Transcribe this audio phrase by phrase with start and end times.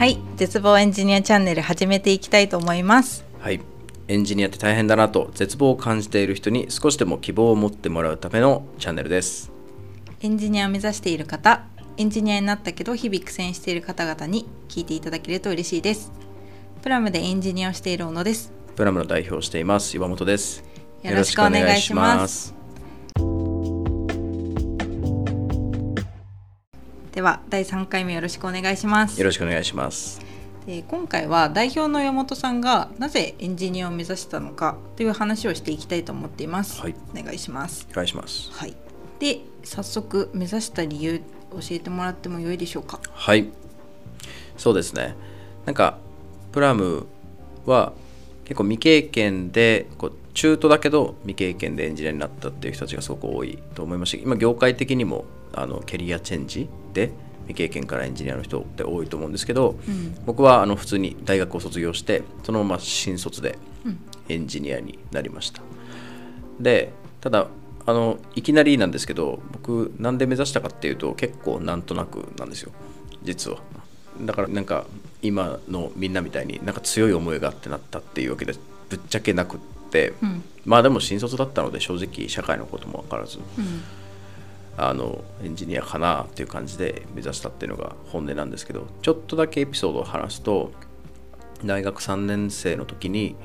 [0.00, 3.22] はい絶望エンジニアチャンネル始めていきたいと思います。
[3.38, 3.60] はい
[4.08, 9.52] エンジニアって大変だなと絶望を感じている人に少しでも希望を持ってもらうためのチャンネルです。
[10.22, 11.66] エンジニアを目指している方
[11.98, 16.10] エンジニアになったけど日々苦戦している方々に聞いていただけると嬉しいです。
[16.80, 18.54] プラムでエンジニアをしている小野です。
[18.76, 20.64] プラムの代表をしています岩本です。
[21.02, 22.59] よろしくお願いします
[27.12, 29.18] では第3回目よろしくお願いします。
[29.18, 30.20] よろしくお願いします。
[30.66, 36.94] で今回は代表の山本さんがなぜエンジニアを目指したのかという話をしていきたいと思っています、はい。
[37.12, 37.88] お願いします。
[37.90, 38.52] お願いします。
[38.52, 38.76] はい。
[39.18, 43.00] で早速目指した理由教えてもらってもよいでしょうか？
[43.10, 43.48] はい。
[44.56, 45.16] そうですね。
[45.66, 45.98] なんか
[46.52, 47.06] プラム
[47.66, 47.92] は
[48.44, 57.10] 結構未経験でこう中途だけど未経験でエンジニアになったっていう人たちがすごく多いと思いました今業界的にもあのキャリアチェンジで
[57.46, 59.76] 未経験からエンジニアの人って多いと思うんですけど、
[60.24, 63.58] 僕はあの普通に大学を卒業してそのまま新卒で
[64.28, 65.62] エンジニアになりました、
[66.60, 67.48] でただ
[67.86, 72.72] あのいきなりなんですけど僕なんで目指したかっていうと結構なんとなくなんですよ。
[73.22, 73.58] 実は。
[74.20, 74.84] だからなんか
[75.22, 78.54] 今のみんなみたいになんか強い思いがあってなったっていうわけで
[78.88, 80.42] ぶっちゃけなくって、ん。
[80.64, 83.82] まあでも新卒だったので正直社会のことも分からず、うん
[84.88, 90.72] あのエンジニアかなっていう感じで目指したっていうのが本音なんですけどちょっとだけエピソードを話すと
[91.64, 93.36] 大学3年生の時に、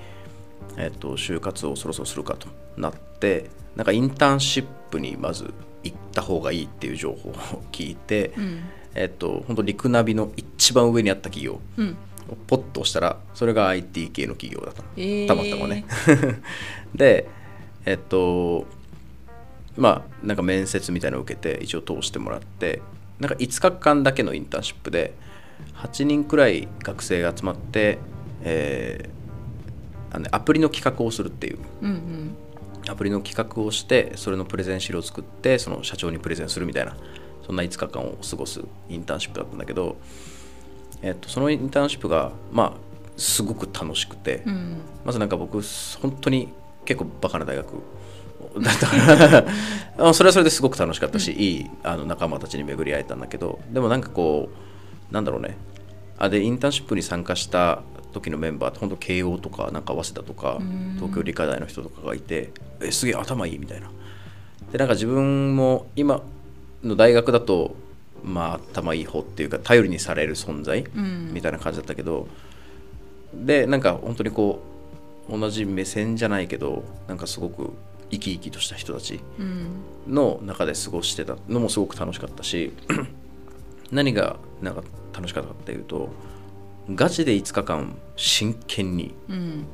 [0.77, 2.47] えっと、就活をそろそろするかと
[2.77, 7.33] なってなんかインターンシップにまず行った方がいいっていう情報を
[7.71, 8.63] 聞いて、うん。
[8.95, 11.97] えっと本当リクナビの一番上にあった企業うん。
[12.29, 15.27] をポッと押したらそれが IT 系の企業だったのえー。
[15.27, 15.85] たまたまね。
[16.95, 17.27] で
[17.85, 18.65] えっと
[19.77, 22.81] まあなんか面接みたいなのを受けて一応通してもらって
[23.19, 25.13] なんか5日間だけのインターンシップで
[25.75, 27.99] 8人くらい学生が集まって、
[28.41, 29.15] えー
[30.15, 31.59] あのねアプリの企画をするっていう。
[31.81, 32.35] うんうん。
[32.87, 36.95] アプリの企画をしてそれのプレゼン資料を作ってその社長にプレゼンするみたいな
[37.43, 39.97] そんな5日間を過ごすインターンシップだったんだけど、
[41.01, 42.73] えっと、そのインターンシップがまあ
[43.17, 44.77] すごく楽しくて、うん。
[45.03, 45.61] まずなんか僕
[45.99, 46.49] 本当に
[46.85, 47.81] 結構バカな大学
[48.61, 49.45] だったから。
[50.09, 54.49] あ それはそれですごく楽しかったし、いいあの仲間たちに巡り会えたんだけどでもなんかこ
[55.11, 55.57] うなんだろうね。
[56.17, 57.81] あでインターンシップに参加した
[58.13, 60.59] 時のメンバーって本当慶応とかなんか早稲田とか
[60.95, 62.51] 東京理科大の人とかがいて
[62.81, 63.89] えすげえ頭いいみたいな。
[64.71, 66.21] でなんか自分も今
[66.83, 67.75] の大学だと
[68.23, 71.31] まあ頭いい方っていうか頼りにされる存在うん。
[71.33, 72.27] みたいな感じだったけど、
[73.33, 74.61] でなんか本当にこ
[75.29, 77.73] う同じ目線じゃないけどなんかすごく
[78.11, 79.67] 生き生きとした人たちうん。
[80.07, 82.73] の中で過ごしてたのもすごく楽しかったし
[83.91, 84.83] 何がなんか
[85.13, 86.09] 楽しかったかっていうと
[86.93, 89.65] ガチで5日間真剣にうん。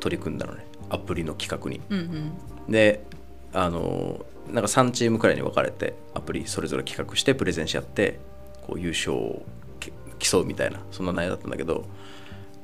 [0.00, 0.64] 取り組んだのね。
[0.90, 1.80] アプリの企画に。
[1.90, 2.32] うん
[2.66, 2.72] うん。
[2.72, 3.04] で
[3.52, 8.18] あのなんか3チームくらいに分かれてアプリそれぞれ企画してプレゼンし合って
[8.66, 9.42] こう優勝を
[9.80, 11.84] け競うみたいなそんな内容だったんだけど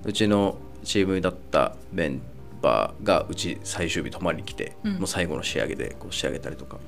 [0.05, 2.23] うちのチームだったメン
[2.65, 4.93] バーがうち最終日泊まりに来て、うん。
[4.95, 6.79] もう最後の仕上げでこう仕上げたりとか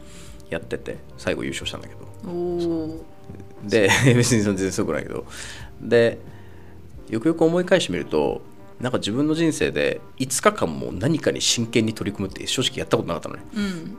[0.49, 3.05] やってて最後優勝したんだけど。
[3.63, 5.27] で 別に全然すごくないけど。
[5.81, 6.19] で
[7.11, 8.41] よくよく思い返してみると
[8.81, 13.43] なんか自分の人生で5日間も何かに真剣に取り組むって正直やったことなかったのね。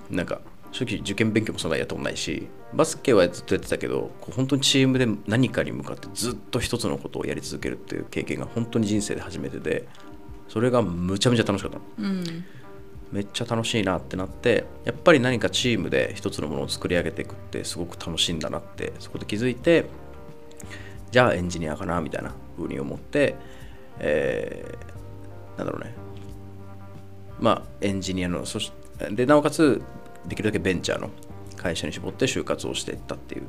[0.10, 0.16] うん。
[0.16, 9.88] なんか正直受験勉強もそんなにやったことないしバスケはずっとやってたけどこう本当にチームで何かに向かってずっと一つのことをやり続けるっていう経験が本当に人生で初めてで
[10.48, 12.10] それがむちゃめちゃ楽しかったの。
[12.10, 12.46] うん。
[13.12, 19.86] めっちゃ楽しいなってなってやっぱり何かチームで一つのものを作り上げていくってすごく楽しいんだなってそこで気づいて
[21.12, 23.36] じゃあエンジニアかなみたいな風に思って、
[24.00, 24.98] えー
[25.58, 25.94] なんだろうね。
[27.40, 28.72] まあエンジニアのそし
[29.12, 29.82] でなおかつ
[30.28, 31.10] できるだけベンチャーの
[31.56, 33.44] 会社に絞って就活をしていったっていう、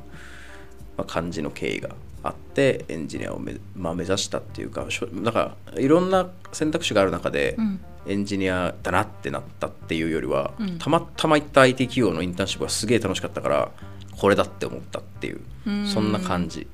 [0.97, 1.89] まあ、感じの経緯が
[2.23, 7.79] あってエンジニアをめ、まあ、目指したっていうかだからいろんな選択肢がある中で、うん。
[8.07, 10.79] エンジニアだなってなったっていうよりは、うん。
[10.79, 13.71] たまたま行った IT 企業のインターンシップがすげえ楽しかったから
[14.17, 15.87] これだって思ったっていううん。
[15.87, 16.67] そんな感じ。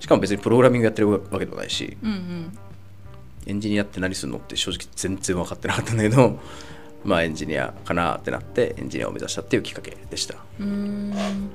[0.00, 2.58] しかも別にプログラミングやってるわけでもないしうんうん。
[3.46, 6.40] エンジニアって何するのって正直全然分かってなかったんだけど
[7.04, 10.34] まあエンジニアかなってなってエンジニアを目指したっていうきっかけでした。
[10.58, 11.45] うーん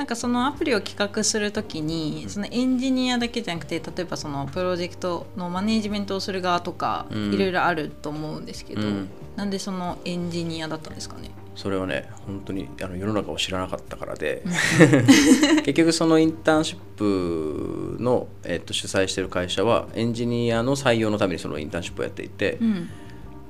[0.00, 7.34] なんかそのアプリを企画するときにそのエンジニアだけじゃなくて例えばそのプロジェクトのマネージメントをする側とかうん。
[7.34, 9.10] いろいろあると思うんですけど、うん。
[9.36, 11.30] なんでそのエンジニアだったんですかね？
[11.54, 14.42] それはね本当にあの世の中を知らなかったからで
[15.64, 22.88] 結局そのインターンシップの、えっと、主催してる会社はエンジニアの採用のためにそのインターンシップをやっていて、うん。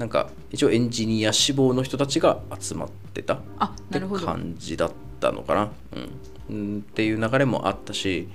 [0.01, 5.73] なんか一応エンジニア志望の人たちが集まってたあって感じだったのかな、
[6.49, 6.57] うん。
[6.57, 8.29] うん、っていう流れもあったし、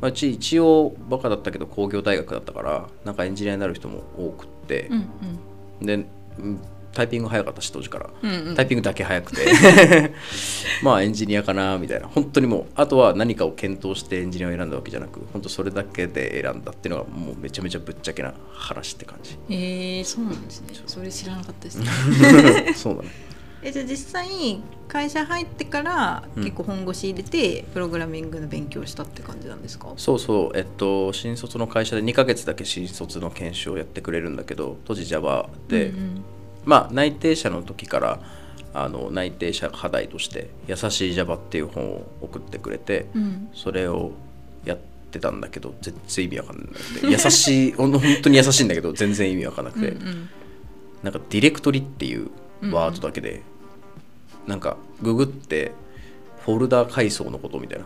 [0.00, 4.88] まあ、うち一応バカだったけど工業大学だったからなんかエンジニアになる人も多くって。
[4.88, 5.94] う、んで、
[6.38, 6.60] うん
[6.92, 8.48] タイピング早かったし当時から、うんうん。
[8.48, 9.46] うんタイピングだけ早くて。
[10.82, 12.08] まあエンジニアかなみたいな。
[12.08, 19.38] 本当にもうあとは何かを検討してエンジニアを選んだわけじゃなく本当それだけで選んだっていうのがもうめちゃめちゃぶっちゃけな話って感じ。
[19.48, 20.68] えー、そうなんですね。
[20.86, 21.86] それ知らなかったですね。
[22.76, 23.31] そうだね
[23.62, 26.44] えじゃあ実際会社入ってからうん。
[26.44, 30.58] 結構本腰入れてプログラミングの勉強したって感じなんですか、そうそう。
[30.58, 36.24] えっと新卒の会社で2ヶ月だけ新卒の研修をやってくれるんだけど当時 Java で、うん
[36.64, 38.20] まあ内定者の時から
[38.72, 43.22] あの内定者課題として「優しい Java」っていう本を送ってくれて、うん。
[43.22, 44.12] うんそれを
[44.64, 44.78] やっ
[45.10, 47.06] てたんだけど全然意味わかんなくて。
[47.06, 47.92] 優しい 本
[48.22, 50.28] 当に優しいんだけど全然意味わかんなくて、うんうん。
[51.02, 52.30] なんかディレクトリっていう
[52.70, 53.42] ワードだけで、
[54.46, 55.72] なんかググって
[56.44, 57.84] フォルダ階層のことみたいな。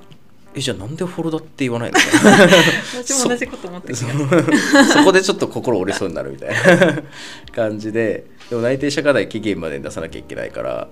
[0.54, 1.98] えじゃあなんでフォルダって言わないの？
[3.04, 4.06] 私も同じこと思ってるそ
[4.94, 7.02] そこでちょっと心折れそうになるみたいな。
[7.54, 8.24] 感じで。
[8.48, 10.88] でも内定者課題期限までに出さなきゃいけないから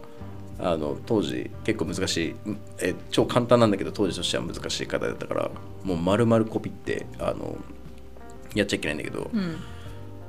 [0.58, 2.34] あの当時結構難しい
[2.80, 5.50] え超簡単なんだけど当時としては難しい課題だったから
[5.84, 7.56] もう丸々コピってあの
[8.54, 9.56] やっちゃいけないんだけど、うん。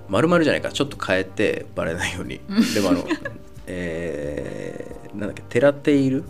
[0.08, 2.40] 丸々じゃないかちょっと変えてバレないように。
[2.74, 3.06] でもあの
[3.68, 6.23] えーなんだっけテラテイル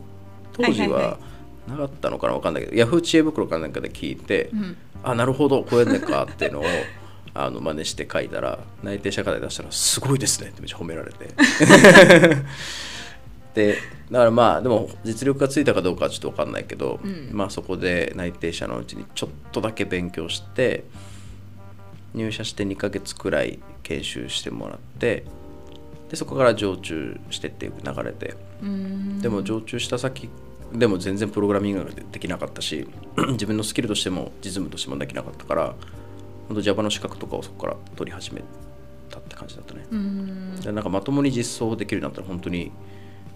[0.53, 1.17] 当時はいはいはは
[1.67, 4.77] なかったのかな分かんないけど、ヤフー知恵袋かなんかで聞いて、うん。
[5.03, 6.65] あなるほどこうやんねんかっていうのを
[7.35, 11.27] あの真似して書いたら内定者課題出したら「すごいですね」ってめっちゃ褒められて。
[13.53, 13.77] で
[14.11, 17.29] だからまあでも実力がついたかどうかはちょっと分かんないけど、うん。
[17.31, 20.83] まあそこで内定者のうちにちょっとだけ勉強して
[22.13, 25.25] 入社して2ヶ月くらい研修してもらって
[26.10, 29.22] でそこから常駐してって流れでうん。
[29.22, 30.30] でも常駐した先
[30.74, 32.88] でも全然プログラミングができなかったし
[33.34, 35.75] 自分のスキルとしても実務としてもできなかったから
[36.48, 38.42] 本当 Java の資格とかをそこから取り始め
[39.10, 40.56] たって感じだったね、うん。
[40.62, 42.72] でなんかまともに実装できるようになったら本当に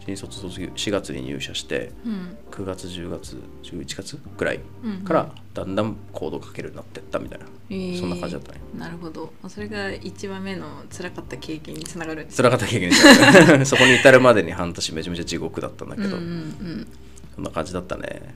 [0.05, 2.37] 新卒卒業4月に入社してうん。
[2.51, 5.01] 9月10月11月ぐらいうんうん。
[5.03, 7.99] からだんだんコード書けるようになってったみたいな、えー。
[7.99, 8.59] そんな感じだったね。
[8.77, 9.31] なるほど。
[9.47, 10.65] それが一番目の
[10.95, 16.87] 辛かった経験につながるんです辛かった経験でしたねそこに至るまでに半年めちゃめちゃ地獄だったんだけど、うんうんうん。
[17.35, 18.35] そんな感じだったね。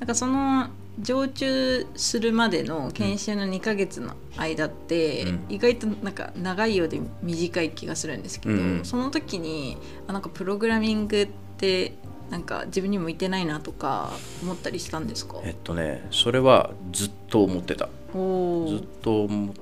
[0.00, 0.68] なんかその
[1.00, 5.44] 常駐するまでの研修の2ヶ月の間って、うん。
[5.48, 8.84] 意外となんか長いようで短い気がするんですけど、うんうん。
[8.84, 11.94] その時にあなんかプログラミングって
[12.30, 14.10] なんか自分に向いてないなとか
[14.42, 15.40] 思ったりしたんですか？
[15.44, 17.86] えっとねそれはずっと思ってた。
[17.86, 19.54] ずっと思っ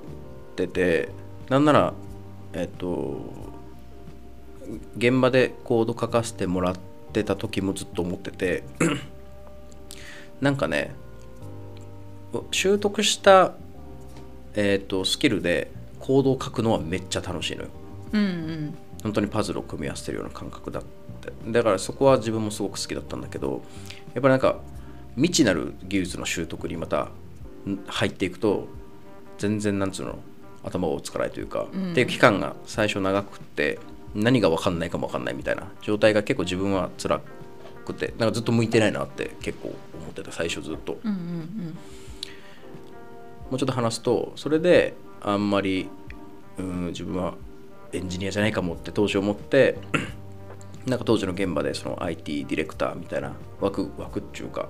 [0.56, 1.08] てて
[1.48, 1.94] なんなら
[2.52, 3.20] えっと
[4.96, 6.76] 現場でコード書かせてもらっ
[7.12, 8.64] てた時もずっと思ってて
[10.40, 10.92] なんかね
[12.50, 13.54] 習得した、
[14.54, 15.70] えっとスキルで
[16.00, 17.68] コードを書くのはめっちゃ楽しいのよ。
[18.12, 18.74] うんうん。
[19.02, 21.32] 本当にパズルを組み合わせてるような感覚だって。
[21.50, 23.62] だからそこは自分もすごく好きだったんだけど
[24.14, 24.60] やっぱりなんか
[25.16, 27.08] 未知なる技術の習得にまた
[27.68, 28.68] ん入っていくと
[29.38, 30.18] 全然なんつうの
[30.62, 31.92] 頭が追いつかないというか、うん。
[31.92, 33.78] っていう期間が最初長くって
[34.14, 37.20] 何が分かんないかも分かんないみたいな状態が結構自分は辛
[37.84, 40.98] くてなんかずっと向いてないなって結構思ってた最初ずっと。
[41.04, 41.78] うんうん
[43.50, 45.88] もうちょっと話すとそれであんまり
[46.58, 47.34] うん自分は
[47.92, 49.78] エンジニアじゃないかもって当時思って
[50.86, 54.68] なんか当時の現場でその IT ディレクターみたいな枠枠っていうか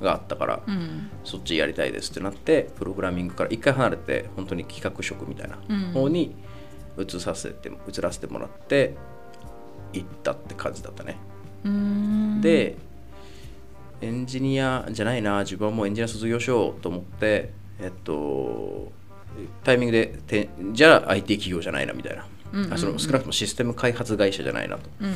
[0.00, 0.74] があったから、うん。
[0.74, 5.92] うんそっちやりたいですってなってプログラミングから一回離れて本当に企画職みたいなうん。
[5.92, 6.34] 方に
[6.98, 8.94] 移させて移らせてもらって
[9.92, 11.16] 行ったって感じだったね。
[12.40, 12.76] で
[14.00, 18.92] エンジニアじゃないな自分はもうエンジニア卒業しようと思ってえっと
[19.64, 22.72] タイミングでてじゃあ IT 企業じゃないなみたいな、うんうんうん。
[22.72, 24.88] あその少なくともシステム開発会社じゃないなと。
[25.00, 25.14] うん。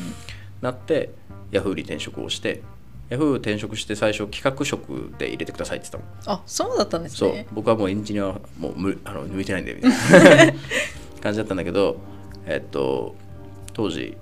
[0.60, 1.10] なって
[1.50, 2.62] ヤフーに転職をして
[3.08, 7.32] ヤフー転職して最初企画職で入れてくださいって言ったのあそうだったんですそう。
[7.32, 10.52] ね僕はもうエンジニアはもうむあの向いてないんだよみたいな。
[11.20, 11.98] 感じだったんだけど
[12.46, 13.14] えっと
[13.72, 14.16] 当時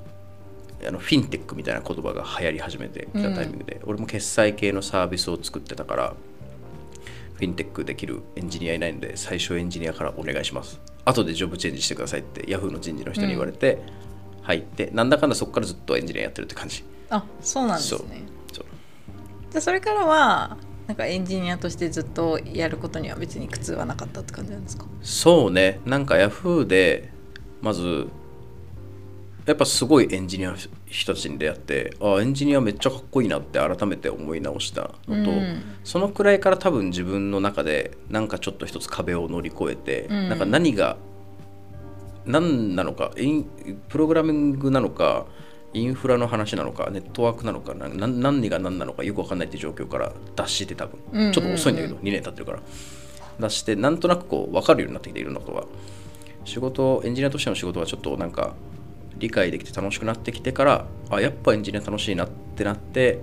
[0.87, 6.15] あのフィンテックみたいな言葉が流行り始めてきたタイミングで、俺も決済系のサービスを作ってたから
[7.39, 10.81] フィンテックできるエンジニアいないので最初エンジニアからお願いします。
[11.05, 13.79] 後でジョブチェンジしてくださいってヤフーの人事の人に言われて、
[14.43, 16.83] 入ってなんだかんだそこからずっとエンジニアやってるって感じ。
[17.11, 18.23] あそうなんですね。
[18.53, 18.65] そう。
[19.51, 20.57] じゃあそれからは
[20.89, 24.87] なんかエンジニアとしてずっとやることには別に苦痛はなかったって感じなんですか？
[25.01, 25.81] そうね。
[25.87, 27.13] なんか Yahoo で
[27.63, 28.09] まず
[29.47, 30.57] やっぱすごいエンジニアの
[30.91, 35.63] 人たちに出会ってあエンジニアめっちゃかっこいいなって改めて思い直したのと、うん。
[35.85, 40.29] そのくらいから多分自分の中でなんかちょっと一つ壁を乗り越えて、うん。
[40.29, 40.97] なんか何が
[42.27, 43.45] 何なのかイン
[43.89, 45.27] プログラミングなのか
[45.75, 51.33] インフラの話なのかネットワークなのか何が何なのかよく分かんないって状況から脱して多分、うんうんうん。
[51.33, 52.61] ちょっと遅いんだけど2年経ってるから。
[53.39, 55.65] 脱してなんとなくこう分かるようになってきていろんなことが。
[56.45, 58.55] 仕事エンジニアとしての仕事はちょっとなんか
[59.17, 63.21] 理解できて楽しくなってきてからあやっぱエンジニア楽しいなってなって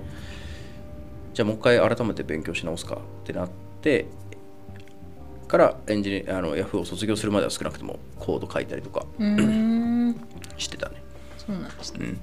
[1.34, 3.50] じゃあもう一回改めて勉強し直すかってなっ
[3.82, 4.08] て
[5.48, 9.06] からエンジニアあの Yahoo を卒業するまでは少なくともコード書いたりとか
[10.58, 11.04] してたね。
[11.38, 12.15] そうなんですね。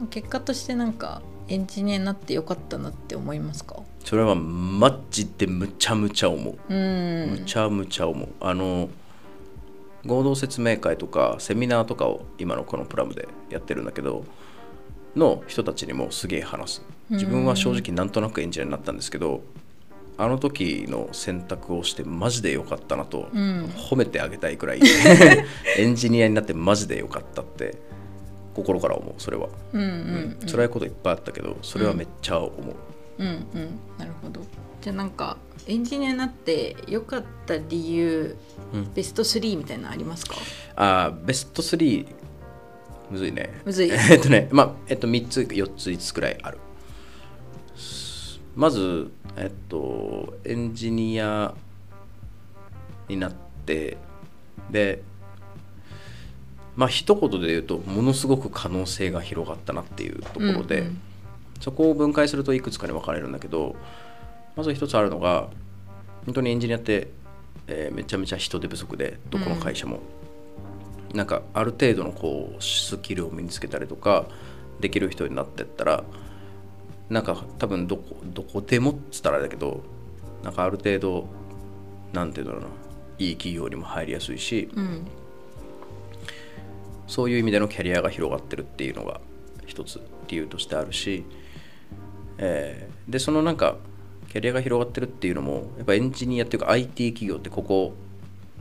[0.00, 0.06] うん。
[0.08, 3.76] 結果としてなんかエンジニアになってよかったなって思いますか？
[4.04, 6.74] それはマジでむちゃむちゃ思う。
[6.74, 8.28] むちゃむちゃ思う。
[8.40, 8.88] あの
[10.06, 14.24] 合同説明会とかセミナーとかを今のこのプラムでやってるんだけど
[15.16, 16.82] の人たちにもすげえ話す。
[17.10, 19.42] 自分は正直なんとなくエンジニアになったんですけど
[20.18, 24.80] あの時の選択をしてマジでよかったなとうん褒めてあげたいくらい。
[25.78, 27.76] エンジニアになってマジでよかったって
[28.54, 32.50] 心から思うそれは、うんうん辛いこといっぱいあったけどそれはめっちゃ思
[33.18, 33.80] う、うんうん
[34.88, 38.34] じゃあなんかエンジニアになってよかった理由、
[38.72, 38.94] うん。
[38.94, 40.34] ベスト3みたいなのありますか？
[40.76, 42.06] あーベスト3
[43.10, 43.60] むずいね。
[43.66, 43.90] むずい。
[44.10, 46.58] えっとねまあえっと3つ4つ5つくらいある。
[48.56, 51.52] まずえっとエンジニア
[53.08, 53.32] になっ
[53.66, 53.98] て
[54.70, 55.02] で
[56.76, 61.00] まあ一言で言うとものすごく可能性が広がったなっていうところで、うんうん。
[61.60, 63.76] そこを分解するといくつかに分かれるんだけど
[64.58, 65.50] まず一つあるのが
[66.26, 67.06] 本当にエンジニアって、
[67.68, 70.00] えーめちゃめちゃ人手不足でどこの会社も、
[71.14, 74.26] なんかある程度のこうスキルを身につけたりとか
[74.80, 76.02] できる人になってったら
[77.08, 79.80] なんか多分どこどこでもっつったらあれだけど
[80.42, 81.28] なんかある程度
[82.12, 82.68] なんていうんだろうな
[83.20, 85.06] いい企業にも入りやすいしうん。
[87.06, 89.20] そういう意味でのキャリアが広がってるっていうのが
[89.66, 91.24] 一つ理由としてあるし、
[92.38, 93.76] えーでそのなんか
[94.28, 97.94] キャリアが広がってるっていうのもやっぱエンジニアっていうか IT 企業ってここ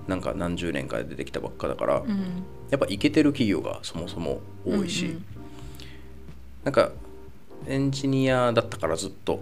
[0.08, 2.44] なんか何十年かで出てきたばっかだから、うん。
[2.70, 5.26] やっぱイケてる企業がそもそも多いし、うんうん。
[6.64, 6.92] なんか
[7.68, 9.42] エンジニアだったからずっと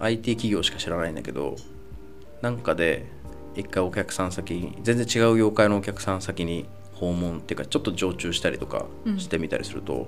[0.00, 1.56] IT 企業しか知らないんだけど
[2.40, 3.06] なんかで
[3.54, 8.86] 一回お客さん先に全然違う業界のお客さん先に訪問っていうかちょっと常駐したりとか
[9.18, 10.06] してみたりすると、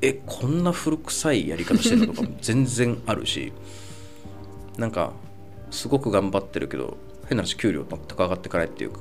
[0.00, 3.52] えこんな古臭いやり方してるのとかも全然あるし
[4.78, 5.12] なんか
[5.70, 6.96] すごく頑張ってるけど
[7.28, 8.92] 変な話給料全く上がってかないっていう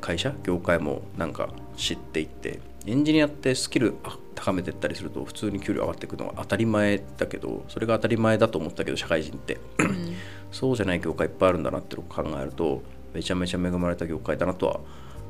[0.00, 0.34] 会社？
[0.42, 9.58] 業界もなんか知っていってエンジニアってスキルあ高めてったりすると普通に給料上がっていくのは当たり前だけどそれが当たり前だと思ったけど社会人って。
[10.52, 12.82] そうじゃない業界いっぱいあるんだなってのを考えると
[13.14, 14.80] めちゃめちゃ恵まれた業界だなとは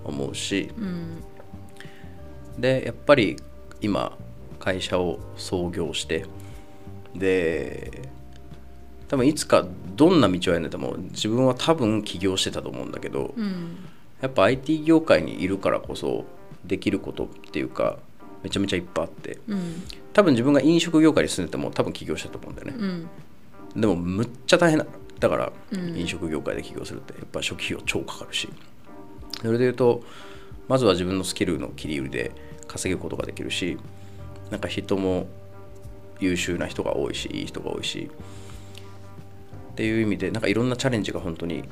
[0.05, 0.71] 思うし。
[0.77, 1.23] うん。
[2.59, 3.37] でやっぱり
[3.81, 4.17] 今
[4.59, 6.25] 会社を創業して
[7.15, 8.09] で
[9.11, 13.77] 多分いつかどんな道を歩んでても自分は多分起業してたと思うんだけど、うん。
[14.21, 16.25] やっぱ IT 業界にいるからこそ
[16.65, 17.99] できることっていうか
[18.45, 19.83] めちゃめちゃいっぱいあってうん。
[20.13, 23.81] 多分自分が飲食業界に住んでても多分起業したと思うんだよね、うん。
[23.81, 24.87] でもむっちゃ大変だ
[25.19, 25.99] だから、うん。
[25.99, 28.49] 飲食業界で起業するってやっぱ初期費用超かかるし。
[29.41, 30.05] それで言うと
[30.69, 32.33] まずは自分のスキルの切り売りで
[32.69, 33.77] 稼ぐことができるし
[34.51, 35.27] なんか人も
[36.21, 38.09] 優秀な人が多いしいい人が多いし
[39.81, 41.65] っていう意味でなんかいろんなチャレンジが本当に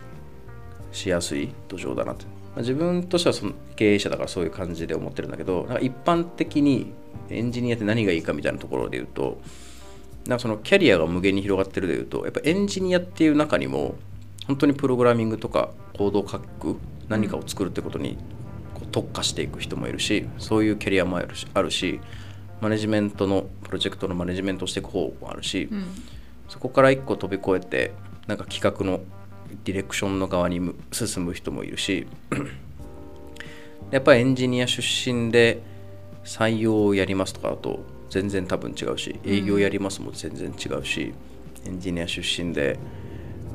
[0.93, 6.95] しやすい土壌だなって、まあ自分としてはその経営者だからそういう感じで思ってるんだけどなんか一般的に
[7.29, 9.43] エンジニアって何がいいかみたいなところで言うと
[10.27, 13.97] なんかそのキャリアが無限に広がってるでいうとやっぱエンジニアっていう中にも
[14.47, 16.79] 本当にプログラミングとかコードを書く
[17.11, 18.17] 何かを作るってことに
[18.73, 22.01] こう特化していく人もいるしそういうキャリアもあるしあるし
[22.63, 25.75] マネジメントのプロジェクトのマネジメントをしていく方もあるし、う
[26.49, 27.93] そこから一個飛び越えて
[28.27, 29.01] なんか企画の
[29.65, 32.07] ディレクションの側にむ進む人もいるし
[33.91, 35.63] やっぱりエンジニア出身で
[36.25, 41.15] 採用をやりますとかだと全然多分違うし営業やりますも全然違うし、
[41.67, 42.79] エンジニア出身で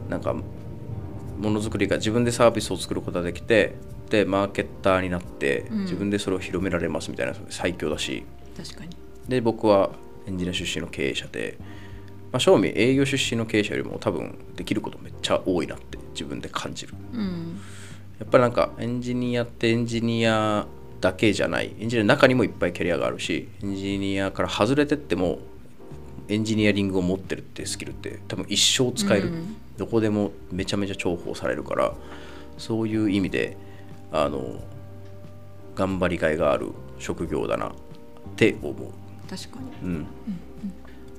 [0.10, 0.44] なんかも
[1.40, 5.82] のづくりが自分でサービスを作ることができてってマーケッターになってうん。
[5.82, 8.24] 自分でそれを広められますみたいな最強だし。
[8.56, 8.96] 確かに。
[9.28, 9.92] で僕は
[10.28, 11.58] エンジニア出身の経営者で、
[12.34, 16.96] まあ、正味営業出身の経営者よりも多分できることめっちゃ多いなって自分で感じる。
[17.14, 17.60] うん。
[18.20, 20.66] やっぱりなんかエンジニアってエンジニア
[21.00, 21.76] だけじゃない。
[21.80, 25.38] エンジニアの中にもいっぱいキャリアがあるしエンジニアから外れてっても
[26.28, 29.56] エンジニアリングを持ってるってスキルって多分一生使える、うん。
[29.78, 31.94] どこでもめちゃめちゃ重宝されるから
[32.58, 33.58] そういう意味で
[34.12, 34.60] あの
[35.76, 37.72] 頑張りがいがある職業だなっ
[38.36, 38.76] て思う。
[39.30, 39.88] 確かに。
[39.88, 40.08] うん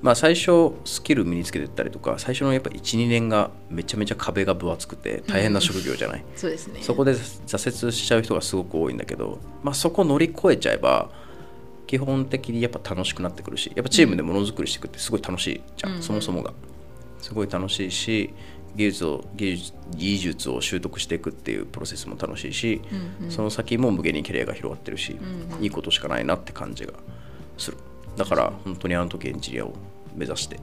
[0.01, 6.81] まあ最初スキル身につけてったりとか最初のやっぱ12年がめちゃめちゃ壁が分厚くて大変な職業じゃない、そうですね。
[6.81, 11.09] そこで挫折しちゃう人がすごく多いんだけど、まあ、そこ乗り越えちゃえば
[11.87, 16.01] 基本的にやっぱ楽しくなってくるしやっぱチームでものづくりしていくってすごい楽しいじゃん、うん。
[16.01, 16.53] そもそもが。
[17.19, 18.33] すごい楽しいし
[18.75, 22.81] 技術を技術技術を習得していくっていうプロセスも楽しいし、
[23.19, 23.31] うんうん。
[23.31, 25.23] その先も無限にキャリアが広がってるし、う
[25.53, 25.63] んうん。
[25.63, 26.93] いいことしかないなって感じが
[27.57, 27.77] する
[28.15, 29.73] だから本当にあの時エンジニアを
[30.15, 30.59] 目指して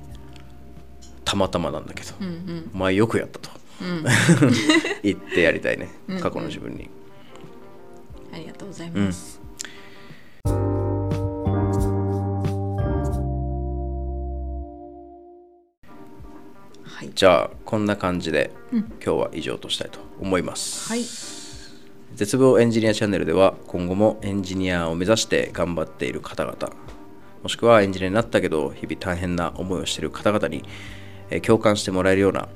[1.24, 2.70] たまたまなんだけど、うんうん。
[2.74, 3.50] お前よくやったと。
[3.80, 4.04] うん。
[5.02, 5.88] 言ってやりたいね。
[6.08, 6.90] うん過去の自分に。
[8.32, 9.40] ありがとうございます、
[16.84, 17.10] はい。
[17.14, 18.78] じゃあこんな感じで、うん。
[18.80, 21.02] 今日は以上としたいと思います、はい。
[22.14, 26.72] 絶望エンジニアチャンネルでは今後もエンジニアを目指して頑張っている方々
[27.42, 30.62] もしくはエンジニアになったけど日々大変な思いをしている方々に、
[31.30, 32.48] え共感してもらえるような、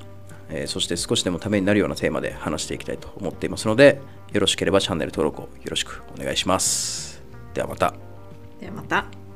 [0.49, 3.99] えそして少しでもためになるようなテーマで話していきたいと思っていますので
[4.33, 7.21] よろしければチャンネル登録をよろしくお願いします。
[7.53, 7.93] ではまた。
[8.59, 9.26] ではまた。